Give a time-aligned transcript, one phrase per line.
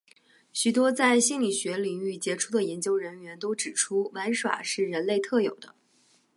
[0.51, 5.75] 许多在心理学领域杰出的研究人员都指出玩耍是人类特有的。